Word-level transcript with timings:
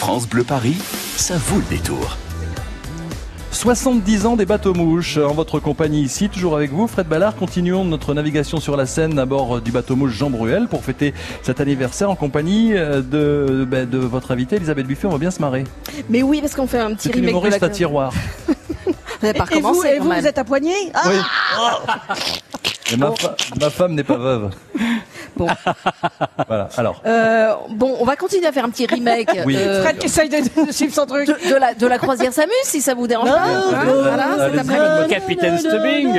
France 0.00 0.26
Bleu 0.28 0.44
Paris, 0.44 0.76
ça 1.16 1.36
vaut 1.36 1.58
le 1.58 1.64
détour. 1.76 2.16
70 3.52 4.26
ans 4.26 4.36
des 4.36 4.46
bateaux 4.46 4.72
mouches 4.72 5.18
en 5.18 5.34
votre 5.34 5.60
compagnie 5.60 6.00
ici, 6.02 6.28
toujours 6.30 6.56
avec 6.56 6.70
vous, 6.72 6.86
Fred 6.86 7.06
Ballard. 7.06 7.34
Continuons 7.36 7.84
notre 7.84 8.14
navigation 8.14 8.58
sur 8.60 8.76
la 8.76 8.86
Seine 8.86 9.18
à 9.18 9.26
bord 9.26 9.60
du 9.60 9.70
bateau 9.70 9.96
mouche 9.96 10.12
Jean 10.12 10.30
Bruel 10.30 10.68
pour 10.68 10.82
fêter 10.84 11.12
cet 11.42 11.60
anniversaire 11.60 12.08
en 12.10 12.16
compagnie 12.16 12.72
euh, 12.74 13.02
de, 13.02 13.64
ben, 13.68 13.88
de 13.88 13.98
votre 13.98 14.30
invitée 14.30 14.56
Elisabeth 14.56 14.86
Buffet. 14.86 15.06
On 15.06 15.10
va 15.10 15.18
bien 15.18 15.30
se 15.30 15.40
marrer. 15.40 15.64
Mais 16.08 16.22
oui, 16.22 16.40
parce 16.40 16.54
qu'on 16.54 16.66
fait 16.66 16.78
un 16.78 16.94
petit 16.94 17.08
une 17.08 17.14
remake 17.16 17.26
de 17.26 17.30
humoriste 17.30 17.60
la- 17.60 17.66
à 17.66 17.70
tiroir. 17.70 18.12
Pas 19.20 19.28
Et 19.54 19.60
vous, 19.60 19.84
et 19.84 19.98
vous, 19.98 20.10
êtes 20.12 20.38
à 20.38 20.44
poignée 20.44 20.72
Ah, 20.94 21.02
Oui. 21.06 21.16
Et 22.92 22.96
ma, 22.96 23.12
fa- 23.12 23.36
ma 23.60 23.70
femme 23.70 23.94
n'est 23.94 24.02
pas 24.02 24.16
veuve. 24.16 24.50
Bon. 25.40 25.46
Voilà. 26.46 26.68
Alors, 26.76 27.00
Euh, 27.06 27.54
bon, 27.70 27.96
on 27.98 28.04
va 28.04 28.14
continuer 28.16 28.46
à 28.46 28.52
faire 28.52 28.64
un 28.66 28.68
petit 28.70 28.84
remake 28.86 29.30
Oui. 29.46 29.56
euh, 29.56 29.82
Fred 29.82 29.96
qui 29.98 30.06
essaye 30.06 30.28
de, 30.28 30.66
de 30.66 30.70
suivre 30.70 30.94
son 30.94 31.06
truc. 31.06 31.26
de, 31.28 31.50
de 31.50 31.54
la, 31.56 31.72
de 31.72 31.86
la 31.86 31.96
croisière 31.98 32.32
s'amuse, 32.32 32.50
si 32.64 32.82
ça 32.82 32.92
vous 32.94 33.06
dérange 33.06 33.30
pas. 33.30 33.40
hein, 33.40 33.84
voilà, 34.02 34.26
cet 34.50 34.58
après-midi. 34.60 35.08
Capitaine 35.08 35.56
Stubbing 35.58 36.12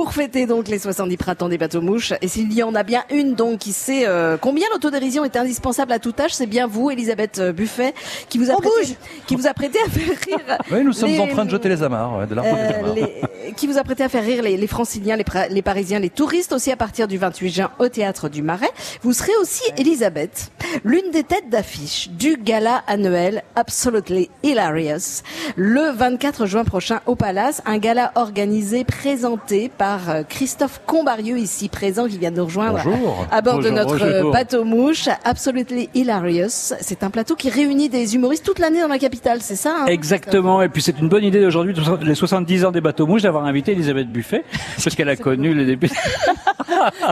Pour 0.00 0.14
fêter 0.14 0.46
donc 0.46 0.68
les 0.68 0.78
70 0.78 1.18
printemps 1.18 1.50
des 1.50 1.58
bateaux 1.58 1.82
mouches, 1.82 2.14
et 2.22 2.28
s'il 2.28 2.50
y 2.54 2.62
en 2.62 2.74
a 2.74 2.82
bien 2.84 3.04
une 3.10 3.34
donc 3.34 3.58
qui 3.58 3.72
sait 3.74 4.04
euh, 4.08 4.38
combien 4.40 4.66
l'autodérision 4.72 5.26
est 5.26 5.36
indispensable 5.36 5.92
à 5.92 5.98
tout 5.98 6.14
âge, 6.18 6.32
c'est 6.32 6.46
bien 6.46 6.66
vous, 6.66 6.90
Elisabeth 6.90 7.38
euh, 7.38 7.52
Buffet, 7.52 7.92
qui 8.30 8.38
vous 8.38 8.50
a 8.50 8.54
On 8.54 8.60
prêté, 8.60 8.70
bouge. 8.80 8.94
qui 9.26 9.36
vous 9.36 9.46
a 9.46 9.52
prêté 9.52 9.78
à 9.86 9.90
faire 9.90 10.16
rire. 10.38 10.58
oui, 10.72 10.84
nous 10.84 10.94
sommes 10.94 11.10
les- 11.10 11.18
en 11.18 11.26
train 11.26 11.44
de 11.44 11.50
jeter 11.50 11.68
les 11.68 11.82
amarres, 11.82 12.16
ouais, 12.16 12.26
de 12.26 12.34
l'arbre 12.34 12.94
des 12.94 13.02
Euh, 13.02 13.10
les- 13.46 13.52
qui 13.52 13.66
vous 13.66 13.76
a 13.76 13.82
prêté 13.84 14.02
à 14.02 14.08
faire 14.08 14.24
rire 14.24 14.42
les, 14.42 14.56
les 14.56 14.66
franciliens, 14.66 15.16
les 15.50 15.62
parisiens, 15.62 15.98
les 15.98 16.08
touristes 16.08 16.52
aussi 16.54 16.72
à 16.72 16.76
partir 16.76 17.06
du 17.06 17.18
28 17.18 17.50
juin 17.50 17.70
au 17.78 17.88
théâtre 17.88 18.30
du 18.30 18.40
Marais. 18.40 18.70
Vous 19.02 19.12
serez 19.12 19.32
aussi 19.42 19.62
Elisabeth, 19.76 20.50
l'une 20.84 21.10
des 21.12 21.24
têtes 21.24 21.48
d'affiche 21.48 22.08
du 22.10 22.36
gala 22.36 22.82
annuel 22.86 23.42
Absolutely 23.56 24.30
Hilarious, 24.42 25.22
le 25.56 25.92
24 25.92 26.46
juin 26.46 26.64
prochain 26.64 27.00
au 27.06 27.14
Palace, 27.14 27.62
un 27.66 27.78
gala 27.78 28.12
organisé, 28.14 28.84
présenté 28.84 29.68
par 29.68 30.10
euh, 30.10 30.22
Christophe 30.28 30.80
Combarieux 30.86 31.38
ici 31.38 31.68
présent 31.68 32.06
qui 32.06 32.18
vient 32.18 32.30
de 32.30 32.36
nous 32.36 32.44
rejoindre 32.44 32.80
Bonjour. 32.84 33.26
à 33.30 33.40
bord 33.40 33.58
de 33.60 33.70
notre 33.70 34.02
euh, 34.02 34.30
bateau 34.30 34.64
mouche 34.64 35.08
Absolutely 35.24 35.88
Hilarious. 35.94 36.74
C'est 36.80 37.02
un 37.02 37.10
plateau 37.10 37.34
qui 37.34 37.50
réunit 37.50 37.88
des 37.88 38.14
humoristes 38.14 38.44
toute 38.44 38.58
l'année 38.58 38.80
dans 38.80 38.88
la 38.88 38.98
capitale, 38.98 39.38
c'est 39.42 39.56
ça 39.56 39.74
hein 39.82 39.86
Exactement, 39.86 40.62
et 40.62 40.68
puis 40.68 40.82
c'est 40.82 40.98
une 40.98 41.08
bonne 41.08 41.24
idée 41.24 41.40
d'aujourd'hui, 41.40 41.74
les 42.02 42.14
70 42.14 42.64
ans 42.64 42.70
des 42.70 42.80
bateaux 42.80 43.06
mouches, 43.06 43.22
d'avoir 43.22 43.44
invité 43.44 43.72
Elisabeth 43.72 44.10
Buffet, 44.10 44.44
parce 44.82 44.94
qu'elle 44.94 45.08
a 45.08 45.16
connu 45.16 45.54
les 45.54 45.64
débuts. 45.64 45.90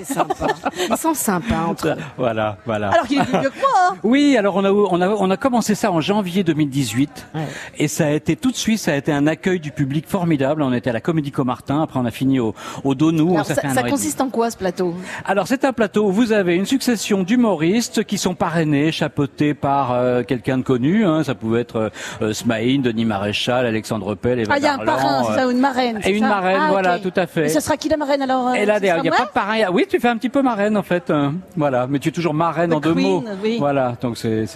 Ils 0.01 0.97
sont 0.97 1.15
sympas 1.15 1.65
entre 1.69 1.89
eux. 1.89 1.97
voilà, 2.17 2.57
voilà. 2.65 2.91
Alors 2.91 3.07
qu'il 3.07 3.19
est 3.19 3.48
que 3.51 3.59
moi. 3.61 3.69
hein. 3.91 3.97
Oui, 4.05 4.37
alors 4.39 4.57
on 4.57 4.65
a, 4.65 4.71
on 4.71 5.01
a 5.01 5.09
on 5.09 5.31
a 5.31 5.37
commencé 5.37 5.75
ça 5.75 5.91
en 5.93 6.01
janvier 6.01 6.45
2018 6.45 7.27
et 7.79 7.89
ça 7.89 8.07
a 8.07 8.11
été 8.11 8.37
tout 8.37 8.51
de 8.51 8.57
suite 8.57 8.79
ça 8.79 8.93
a 8.93 8.97
été 8.97 9.13
un 9.13 9.27
accueil 9.27 9.61
du 9.61 9.71
public 9.73 10.07
formidable. 10.09 10.63
On 10.63 10.73
était 10.73 10.91
à 10.91 10.93
la 10.93 11.01
Comédie 11.01 11.31
Comartin, 11.31 11.83
après 11.83 11.99
on 12.01 12.05
a 12.05 12.11
fini 12.11 12.41
au 12.41 12.55
au 12.85 12.95
Donou. 12.95 13.33
Alors, 13.35 13.47
ça, 13.47 13.83
consiste 13.89 14.21
en 14.21 14.29
quoi 14.31 14.51
ce 14.51 14.57
plateau? 14.57 14.95
Alors 15.25 15.47
c'est 15.47 15.65
un 15.65 15.73
plateau 15.73 16.07
où 16.09 16.13
vous 16.13 16.33
avez 16.33 16.55
une 16.55 16.67
succession 16.67 17.23
d'humoristes 17.23 18.05
qui 18.05 18.19
sont 18.19 18.35
parrainés, 18.35 18.93
chapeautés 18.93 19.55
par 19.55 19.93
euh, 19.93 20.23
quelqu'un 20.23 20.59
de 20.59 20.63
connu. 20.63 21.05
Hein. 21.05 21.25
Ça 21.25 21.35
pouvait 21.35 21.61
être 21.63 21.91
euh, 22.23 22.33
Smaïn, 22.33 22.83
Denis 22.83 23.05
Maréchal, 23.05 23.67
Alexandre 23.67 24.15
Pell, 24.15 24.41
Eva 24.41 24.55
Ah, 24.55 24.59
il 24.59 24.65
y 24.65 24.67
a 24.67 24.75
un 24.75 24.79
parrain, 24.79 25.25
c'est 25.25 25.33
euh, 25.33 25.37
ça, 25.37 25.47
ou 25.49 25.51
une 25.51 25.59
marraine. 25.61 26.01
et 26.05 26.11
une 26.11 26.21
ça? 26.23 26.29
marraine, 26.29 26.59
Ah, 26.61 26.69
voilà, 26.71 26.99
tout 26.99 27.13
à 27.17 27.27
fait. 27.27 27.47
Et 27.47 27.49
ce 27.49 27.61
sera 27.61 27.77
qui 27.77 27.89
la 27.89 27.97
marraine 27.97 28.23
alors 28.23 28.49
euh, 28.49 28.53
Et 28.55 28.65
là, 28.67 28.79
il 28.79 28.83
n'y 29.03 29.09
a 29.09 29.13
pas 29.13 29.25
de 29.27 29.31
pareil. 29.33 29.65
Oui, 29.73 29.87
tu 29.89 29.99
fais 30.01 30.09
un 30.09 30.17
petit 30.17 30.29
peu 30.29 30.43
marraine 30.43 30.77
en 30.77 30.83
fait. 30.83 31.11
hein. 31.11 31.35
Voilà, 31.57 31.87
mais 31.89 31.99
tu 31.99 32.09
es 32.09 32.13
toujours 32.13 32.35
marraine 32.35 32.71
The 32.71 32.75
en 32.75 32.81
deux 32.81 32.95
mots. 32.95 33.25
Oui. 33.43 33.57
Voilà, 33.59 33.97
donc 34.01 34.17
c'est. 34.17 34.47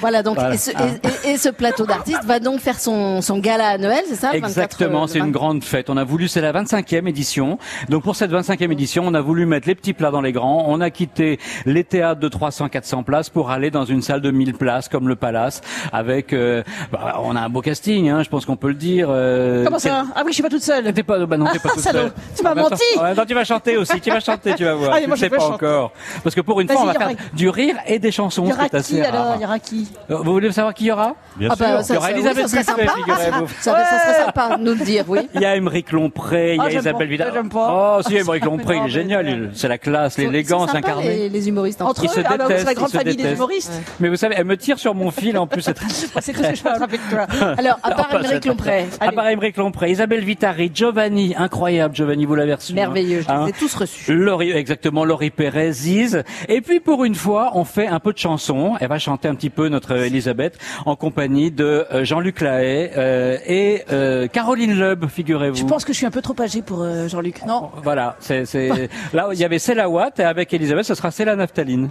Voilà, 0.00 0.22
donc 0.22 0.34
Voilà. 0.36 0.54
Et, 0.54 0.58
ce, 0.58 0.70
et- 0.70 1.28
et- 1.28 1.32
et 1.32 1.38
ce 1.38 1.48
plateau 1.48 1.86
d'artistes 1.86 2.24
va 2.24 2.38
donc 2.40 2.60
faire 2.60 2.78
son, 2.80 3.20
son 3.22 3.38
gala 3.38 3.68
annuel, 3.68 4.02
c'est 4.08 4.14
ça 4.14 4.28
le 4.32 4.40
24, 4.40 4.48
Exactement, 4.48 5.04
euh, 5.04 5.06
c'est 5.06 5.18
une 5.18 5.26
20? 5.26 5.30
grande 5.32 5.64
fête. 5.64 5.90
On 5.90 5.96
a 5.96 6.04
voulu, 6.04 6.28
c'est 6.28 6.40
la 6.40 6.52
25e 6.52 7.06
édition. 7.08 7.58
Donc 7.88 8.02
pour 8.02 8.16
cette 8.16 8.30
25e 8.30 8.70
édition, 8.72 9.04
on 9.06 9.14
a 9.14 9.20
voulu 9.20 9.46
mettre 9.46 9.68
les 9.68 9.74
petits 9.74 9.92
plats 9.92 10.10
dans 10.10 10.20
les 10.20 10.32
grands. 10.32 10.64
On 10.68 10.80
a 10.80 10.90
quitté 10.90 11.38
les 11.66 11.84
théâtres 11.84 12.20
de 12.20 12.28
300-400 12.28 13.02
places 13.04 13.30
pour 13.30 13.50
aller 13.50 13.70
dans 13.70 13.84
une 13.84 14.02
salle 14.02 14.20
de 14.20 14.30
1000 14.30 14.54
places 14.54 14.88
comme 14.88 15.08
le 15.08 15.16
Palace. 15.16 15.60
Avec, 15.92 16.32
euh, 16.32 16.62
bah, 16.92 17.20
on 17.24 17.36
a 17.36 17.40
un 17.40 17.48
beau 17.48 17.60
casting, 17.60 18.08
hein, 18.08 18.22
je 18.22 18.28
pense 18.28 18.44
qu'on 18.46 18.56
peut 18.56 18.68
le 18.68 18.74
dire. 18.74 19.08
euh, 19.10 19.64
Comment 19.64 19.78
ça 19.78 20.04
Ah 20.14 20.22
oui, 20.24 20.30
je 20.30 20.34
suis 20.34 20.42
pas 20.42 20.48
toute 20.48 20.62
seule. 20.62 20.92
T'es 20.92 21.02
pas, 21.02 21.24
bah 21.26 21.36
non, 21.36 21.46
t'es 21.52 21.58
pas 21.58 21.70
Ah, 21.72 21.74
toute 21.74 21.82
seule. 21.82 22.12
Tu 22.36 22.42
m'as 22.42 22.54
menti. 22.54 22.82
temps, 23.16 23.24
tu 23.26 23.34
vas 23.34 23.44
chanter 23.44 23.76
aussi. 23.76 24.00
Tu 24.00 24.10
vas 24.10 24.20
chanter, 24.20 24.54
tu 24.54 24.64
vas 24.64 24.74
voir. 24.74 24.92
Ah, 24.94 25.00
tu 25.00 25.06
moi, 25.08 25.16
sais 25.16 25.28
pas 25.30 25.38
chanter. 25.38 25.54
encore. 25.66 25.92
Parce 26.22 26.34
que 26.34 26.40
pour 26.40 26.60
une 26.60 26.68
fois, 26.68 26.82
on 26.82 26.86
va 26.86 26.94
faire 26.94 27.10
du 27.32 27.48
rire 27.48 27.76
et 27.86 27.98
des 27.98 28.10
chansons. 28.10 28.23
Il 28.30 28.48
y 28.48 28.52
aura 28.52 28.64
c'est 28.70 28.74
assez 28.76 29.02
rare. 29.02 29.14
alors 29.14 29.34
Il 29.36 29.42
y 29.42 29.44
aura 29.44 29.58
qui 29.58 29.88
Euh, 30.10 30.16
Vous 30.18 30.32
voulez 30.32 30.52
savoir 30.52 30.74
qui 30.74 30.84
y 30.86 30.90
aura 30.92 31.14
Bien 31.36 31.48
Ah 31.52 31.56
bah, 31.58 31.82
sûr. 31.82 31.84
ça, 31.84 31.94
Il 31.94 31.94
y 31.94 31.98
aura 31.98 32.06
oui, 32.08 32.12
Elisabeth 32.14 32.48
serait 32.48 32.60
Buffet, 32.64 32.86
figurez-vous. 32.96 33.46
Ça, 33.60 33.84
ça 33.84 33.98
serait 34.00 34.24
sympa 34.24 34.56
de 34.56 34.62
nous 34.62 34.74
le 34.74 34.84
dire, 34.84 35.04
oui. 35.08 35.28
Il 35.34 35.40
y 35.40 35.44
a 35.44 35.56
Émeric 35.56 35.92
Lompré, 35.92 36.54
il 36.54 36.56
y 36.56 36.60
Ah, 36.60 36.64
a 36.64 36.68
j'aime 36.70 36.80
Isabelle 36.80 36.98
pas. 37.06 37.10
Vidal. 37.10 37.30
J'aime 37.34 37.48
pas. 37.48 37.96
Oh, 37.98 38.02
si, 38.06 38.16
Émeric 38.16 38.44
Lompré, 38.44 38.76
il 38.78 38.86
est 38.86 38.88
génial. 38.88 39.28
il- 39.28 39.50
C'est 39.54 39.68
la 39.68 39.78
classe, 39.78 40.18
l'élégance 40.18 40.74
incarnée. 40.74 41.04
Les, 41.16 41.28
les 41.28 41.48
humoristes 41.48 41.80
entre 41.82 41.90
Entre 41.90 42.04
Ils 42.04 42.10
eux, 42.10 42.14
se 42.14 42.20
ah 42.20 42.36
bah, 42.36 42.36
c'est 42.38 42.48
détestent, 42.48 42.66
la 42.66 42.74
grande 42.74 42.90
famille 42.90 43.16
des 43.16 43.32
humoristes. 43.32 43.72
Mais 44.00 44.08
vous 44.08 44.16
savez, 44.16 44.34
elle 44.38 44.44
me 44.44 44.56
tire 44.56 44.78
sur 44.78 44.94
mon 44.94 45.10
fil 45.10 45.36
en 45.38 45.46
plus. 45.46 45.62
C'est 45.62 45.74
très... 45.74 45.86
C'est 46.20 46.32
tout 46.32 46.42
ce 46.42 46.48
que 46.50 46.54
je 46.56 46.62
peux 46.62 46.70
attraper 46.70 46.96
de 46.98 47.02
toi. 47.10 47.26
Alors, 47.58 47.78
à 47.82 47.90
part 47.92 48.08
Émeric 48.14 48.44
Lompré, 48.46 48.86
À 49.00 49.12
part 49.12 49.28
Émeric 49.28 49.56
Lompré, 49.56 49.90
Isabelle 49.90 50.24
Vitari, 50.24 50.70
Giovanni, 50.72 51.34
incroyable 51.36 51.94
Giovanni, 51.94 52.24
vous 52.24 52.34
l'avez 52.34 52.54
reçu. 52.54 52.72
hein. 52.72 52.76
merveilleux, 52.76 53.20
je 53.20 53.30
Hein 53.30 53.44
les 53.44 53.50
ai 53.50 53.52
tous 53.52 53.74
reçus. 53.74 54.14
Laurie, 54.14 54.52
exactement, 54.52 55.04
Laurie 55.04 55.30
Perez, 55.30 55.72
Ziz. 55.72 56.22
Et 56.48 56.60
puis 56.62 56.80
pour 56.80 57.04
une 57.04 57.14
fois, 57.14 57.50
on 57.54 57.64
fait 57.64 57.86
un 57.86 58.00
peu 58.00 58.12
de 58.14 58.18
chanson. 58.18 58.74
Elle 58.80 58.88
va 58.88 58.98
chanter 58.98 59.28
un 59.28 59.34
petit 59.34 59.50
peu 59.50 59.68
notre 59.68 59.92
Elisabeth 59.96 60.58
en 60.86 60.96
compagnie 60.96 61.50
de 61.50 61.86
euh, 61.92 62.04
Jean-Luc 62.04 62.40
Lahaye 62.40 62.90
euh, 62.96 63.36
et 63.46 63.84
euh, 63.92 64.26
Caroline 64.28 64.78
Loeb, 64.78 65.06
figurez-vous. 65.08 65.56
Je 65.56 65.64
pense 65.64 65.84
que 65.84 65.92
je 65.92 65.98
suis 65.98 66.06
un 66.06 66.10
peu 66.10 66.22
trop 66.22 66.34
âgé 66.40 66.62
pour 66.62 66.82
euh, 66.82 67.06
Jean-Luc. 67.08 67.44
Non? 67.46 67.70
Voilà, 67.82 68.16
c'est 68.20 68.46
c'est 68.46 68.88
là 69.12 69.28
il 69.32 69.38
y 69.38 69.44
avait 69.44 69.58
Céla 69.58 69.88
Watt 69.90 70.18
et 70.20 70.24
avec 70.24 70.52
Elisabeth, 70.54 70.84
ce 70.84 70.94
sera 70.94 71.10
Céla 71.10 71.36
Naphtaline. 71.36 71.90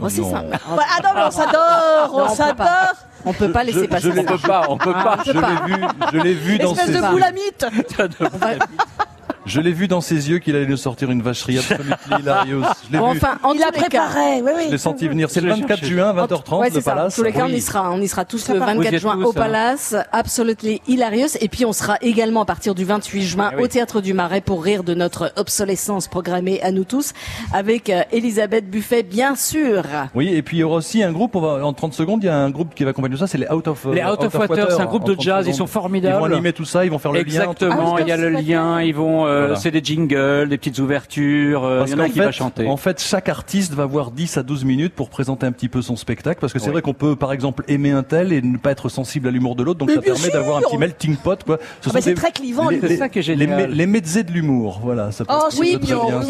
Oh, 0.00 0.08
c'est. 0.08 0.22
Ouais, 0.22 0.32
Ah 0.68 1.00
non, 1.04 1.10
mais 1.14 1.20
on 1.26 1.30
s'adore 1.30 2.10
on 2.12 2.22
On 2.22 2.26
peut 2.26 2.34
s'adore 2.34 2.56
pas. 2.56 2.90
On 3.26 3.32
peut 3.32 3.52
pas 3.52 3.60
Je, 3.62 3.66
laisser 3.68 3.86
passer 3.88 4.10
je 4.10 4.36
ça. 4.36 4.48
pas, 4.48 4.66
on 4.68 4.76
peut 4.76 4.92
pas. 4.92 5.18
Je 5.24 5.30
peut 5.32 5.40
pas. 5.40 5.50
l'ai 5.66 5.72
vu, 5.76 5.82
je 6.12 6.18
l'ai 6.18 6.34
vu 6.34 6.58
dans 6.58 6.72
Espèce 6.72 6.86
ses 6.88 6.94
de 6.96 7.00
pas. 7.00 7.10
boulamite 7.12 7.66
Je 9.46 9.60
l'ai 9.60 9.72
vu 9.72 9.88
dans 9.88 10.00
ses 10.00 10.30
yeux 10.30 10.38
qu'il 10.38 10.56
allait 10.56 10.66
nous 10.66 10.76
sortir 10.78 11.10
une 11.10 11.20
vacherie 11.20 11.58
absolument 11.58 11.96
hilarious. 12.18 12.62
Je 12.88 12.92
l'ai 12.92 12.98
enfin, 12.98 13.38
en 13.42 13.52
Il 13.52 13.62
a 13.62 13.66
tous 13.66 13.74
les 13.82 13.88
cas, 13.88 14.06
préparé, 14.06 14.40
oui, 14.42 14.50
Je 14.56 14.64
l'ai 14.66 14.70
oui. 14.72 14.78
senti 14.78 15.06
venir. 15.06 15.28
C'est 15.30 15.40
le 15.42 15.50
Je 15.50 15.54
l'ai 15.54 15.60
24 15.60 15.78
cherché. 15.80 15.94
juin, 15.94 16.14
20h30, 16.14 16.58
Ouais, 16.60 16.70
le 16.70 16.80
ça. 16.80 16.92
En 16.92 16.94
Palace. 16.96 17.14
tous 17.16 17.22
les 17.22 17.32
cas, 17.32 17.42
on 17.44 17.46
Oui. 17.48 17.54
y 17.56 17.60
sera, 17.60 17.90
on 17.92 18.00
y 18.00 18.08
sera 18.08 18.24
tous 18.24 18.48
le 18.48 18.54
Sympa. 18.54 18.64
Vous 18.74 18.80
y 18.80 18.84
24 18.84 18.94
êtes 18.94 19.00
juin 19.00 19.16
tous, 19.16 19.24
au 19.26 19.30
hein. 19.30 19.32
Palace, 19.34 19.96
Absolutely 20.12 20.80
Hilarious. 20.88 21.36
Et 21.40 21.48
puis 21.48 21.64
on 21.66 21.72
sera 21.74 21.98
également 22.00 22.40
à 22.42 22.44
partir 22.46 22.74
du 22.74 22.84
28 22.84 23.22
juin 23.22 23.50
Ah 23.52 23.56
oui. 23.58 23.64
au 23.64 23.66
Théâtre 23.68 24.00
du 24.00 24.14
Marais 24.14 24.40
pour 24.40 24.64
rire 24.64 24.82
de 24.82 24.94
notre 24.94 25.32
obsolescence 25.36 26.08
programmée 26.08 26.62
à 26.62 26.70
nous 26.72 26.84
tous 26.84 27.12
avec 27.52 27.90
euh, 27.90 28.00
Elisabeth 28.12 28.70
Buffet, 28.70 29.02
bien 29.02 29.36
sûr. 29.36 29.82
Oui, 30.14 30.28
et 30.34 30.40
puis 30.42 30.56
il 30.56 30.60
y 30.60 30.64
aura 30.64 30.76
aussi 30.76 31.02
un 31.02 31.12
groupe, 31.12 31.36
on 31.36 31.40
va, 31.40 31.64
en 31.66 31.72
30 31.74 31.92
secondes, 31.92 32.22
il 32.22 32.26
y 32.26 32.30
a 32.30 32.36
un 32.36 32.50
groupe 32.50 32.74
qui 32.74 32.84
va 32.84 32.90
accompagner 32.90 33.14
tout 33.14 33.20
ça, 33.20 33.26
c'est 33.26 33.38
les 33.38 33.50
Out 33.50 33.68
of, 33.68 33.84
euh, 33.86 33.92
Les 33.94 34.02
Out 34.04 34.20
of 34.24 34.34
Water, 34.34 34.70
c'est 34.72 34.80
un 34.80 34.86
groupe 34.86 35.04
de 35.04 35.12
30 35.14 35.22
jazz, 35.24 35.44
ils 35.46 35.54
sont 35.54 35.66
formidables. 35.66 36.16
Ils 36.16 36.18
vont 36.18 36.24
animer 36.34 36.52
tout 36.54 36.64
ça, 36.64 36.84
ils 36.84 36.90
vont 36.90 36.98
faire 36.98 37.12
le 37.12 37.18
lien. 37.20 37.24
Exactement, 37.26 37.96
Ah, 37.96 38.00
il 38.00 38.08
y 38.08 38.12
a 38.12 38.16
le 38.16 38.34
c'est 38.36 38.42
lien, 38.42 38.80
ils 38.80 38.94
vont 38.94 39.26
euh, 39.26 39.33
Voilà. 39.40 39.56
c'est 39.56 39.70
des 39.70 39.82
jingles, 39.82 40.48
des 40.48 40.58
petites 40.58 40.78
ouvertures, 40.78 41.64
euh, 41.64 41.78
Parce 41.80 41.90
il 41.90 41.96
y 41.96 42.00
en 42.00 42.04
a 42.04 42.08
qui 42.08 42.18
fait, 42.18 42.24
va 42.24 42.32
chanter. 42.32 42.66
en 42.66 42.76
fait, 42.76 43.00
chaque 43.00 43.28
artiste 43.28 43.72
va 43.74 43.84
avoir 43.84 44.10
10 44.10 44.36
à 44.38 44.42
12 44.42 44.64
minutes 44.64 44.94
pour 44.94 45.10
présenter 45.10 45.46
un 45.46 45.52
petit 45.52 45.68
peu 45.68 45.82
son 45.82 45.96
spectacle, 45.96 46.40
parce 46.40 46.52
que 46.52 46.58
c'est 46.58 46.66
Oui. 46.66 46.72
vrai 46.72 46.82
qu'on 46.82 46.94
peut, 46.94 47.16
par 47.16 47.32
exemple, 47.32 47.64
aimer 47.68 47.90
un 47.92 48.02
tel 48.02 48.32
et 48.32 48.42
ne 48.42 48.56
pas 48.58 48.70
être 48.70 48.88
sensible 48.88 49.28
à 49.28 49.30
l'humour 49.30 49.54
de 49.56 49.62
l'autre, 49.62 49.78
donc 49.78 49.88
Mais 49.88 49.94
ça 49.96 50.00
permet 50.02 50.30
d'avoir 50.30 50.58
un 50.58 50.62
petit 50.62 50.78
melting 50.78 51.16
pot, 51.16 51.42
quoi. 51.44 51.58
Ce 51.80 51.88
Ah 51.90 51.92
bah, 51.94 52.00
c'est 52.00 52.14
très 52.14 52.32
clivant, 52.32 52.68
les. 52.68 52.80
C'est 52.80 52.96
ça 52.96 53.08
qui 53.08 53.18
est 53.18 53.22
les, 53.22 53.36
génial. 53.46 53.70
les 53.70 53.86
mezzés 53.86 54.22
de 54.22 54.32
l'humour, 54.32 54.80
voilà. 54.82 55.10
Ça 55.12 55.24
Oh, 55.28 55.48
très, 55.50 55.58
oui. 55.60 55.78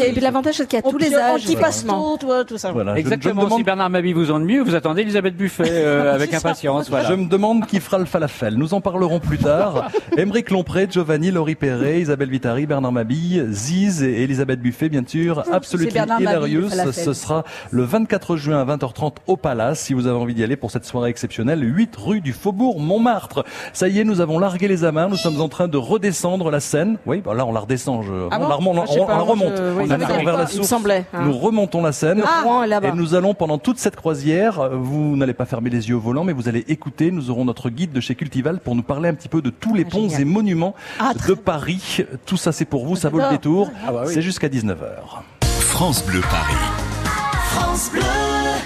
Et 0.05 0.19
l'avantage 0.19 0.55
c'est 0.55 0.67
qu'il 0.67 0.77
y 0.77 0.79
a 0.79 0.89
tous 0.89 0.97
les 0.97 1.13
âges. 1.15 1.43
Antipasto, 1.43 2.17
toi, 2.19 2.43
tout 2.45 2.57
ça. 2.57 2.73
Exactement, 2.95 3.43
demande- 3.43 3.57
si 3.59 3.63
Bernard 3.63 3.89
Mabie 3.89 4.13
vous 4.13 4.31
ennuie, 4.31 4.59
vous 4.59 4.75
attendez 4.75 5.01
Elisabeth 5.01 5.35
Buffet 5.35 5.63
euh, 5.67 6.13
avec 6.15 6.33
impatience. 6.33 6.89
Voilà. 6.89 7.09
Je 7.09 7.13
me 7.15 7.27
demande 7.27 7.65
qui 7.65 7.79
fera 7.79 7.97
le 7.97 8.05
falafel. 8.05 8.55
Nous 8.55 8.73
en 8.73 8.81
parlerons 8.81 9.19
plus 9.19 9.37
tard. 9.37 9.89
Émeric 10.17 10.49
Lompré, 10.51 10.87
Giovanni, 10.89 11.31
Laurie 11.31 11.55
Perret, 11.55 11.99
Isabelle 12.01 12.29
Vitari, 12.29 12.65
Bernard 12.65 12.91
Mabille, 12.95 13.47
Ziz 13.51 14.01
et 14.03 14.23
Elisabeth 14.23 14.61
Buffet, 14.61 14.87
bien 14.89 15.03
sûr. 15.05 15.43
Absolument 15.51 15.91
hilarious. 16.19 16.69
Ce 16.93 17.11
sera 17.13 17.43
le 17.71 17.83
24 17.83 18.37
juin 18.37 18.57
à 18.59 18.65
20h30 18.75 19.15
au 19.27 19.35
Palace. 19.37 19.81
Si 19.81 19.93
vous 19.93 20.07
avez 20.07 20.17
envie 20.17 20.33
d'y 20.33 20.43
aller 20.43 20.55
pour 20.55 20.71
cette 20.71 20.85
soirée 20.85 21.09
exceptionnelle, 21.09 21.61
8 21.61 21.93
rue 21.97 22.21
du 22.21 22.31
Faubourg 22.33 22.79
Montmartre. 22.79 23.43
Ça 23.73 23.87
y 23.89 23.99
est, 23.99 24.03
nous 24.05 24.21
avons 24.21 24.39
largué 24.39 24.67
les 24.69 24.83
amarres. 24.85 25.09
Nous 25.09 25.17
sommes 25.17 25.41
en 25.41 25.49
train 25.49 25.67
de 25.67 25.77
redescendre 25.77 26.49
la 26.49 26.59
Seine. 26.61 26.97
Oui, 27.05 27.21
bah 27.23 27.33
là, 27.33 27.45
on 27.45 27.51
la 27.51 27.59
redescend. 27.59 28.03
Je... 28.03 28.13
Ah 28.31 28.37
on, 28.41 28.47
la 28.47 28.55
remonte, 28.55 28.77
on, 28.89 29.05
pas, 29.05 29.13
on 29.13 29.17
la 29.17 29.23
remonte. 29.23 29.53
je- 29.57 29.73
oui, 29.77 29.83
on 29.83 29.97
vers 29.97 30.23
pas. 30.23 30.37
la 30.37 30.47
source. 30.47 30.67
semblait. 30.67 31.03
hein. 31.13 31.25
Nous 31.25 31.37
remontons 31.37 31.81
la 31.83 31.91
Seine. 31.91 32.23
Là-bas. 32.67 32.87
Et 32.87 32.91
nous 32.93 33.13
allons 33.13 33.33
pendant 33.33 33.57
toute 33.57 33.77
cette 33.77 33.95
croisière, 33.97 34.69
vous 34.71 35.17
n'allez 35.17 35.33
pas 35.33 35.45
fermer 35.45 35.69
les 35.69 35.89
yeux 35.89 35.95
au 35.97 35.99
volant, 35.99 36.23
mais 36.23 36.31
vous 36.33 36.47
allez 36.47 36.63
écouter. 36.69 37.11
Nous 37.11 37.29
aurons 37.29 37.43
notre 37.45 37.69
guide 37.69 37.91
de 37.91 37.99
chez 37.99 38.15
Cultival 38.15 38.59
pour 38.59 38.75
nous 38.75 38.83
parler 38.83 39.09
un 39.09 39.13
petit 39.13 39.27
peu 39.27 39.41
de 39.41 39.49
tous 39.49 39.73
les 39.73 39.83
ponts 39.85 40.07
et 40.07 40.23
monuments 40.25 40.73
Ah, 40.99 41.13
de 41.27 41.33
Paris. 41.33 41.97
Tout 42.25 42.37
ça, 42.37 42.51
c'est 42.51 42.65
pour 42.65 42.84
vous, 42.85 42.95
ça 42.95 43.09
vaut 43.09 43.19
le 43.19 43.29
détour. 43.29 43.71
Ah 43.85 43.91
bah 43.91 44.03
oui. 44.05 44.13
C'est 44.13 44.21
jusqu'à 44.21 44.47
19h. 44.47 44.85
France 45.41 46.05
Bleu 46.05 46.21
Paris. 46.21 46.53
France 47.51 47.89
Bleu. 47.91 48.01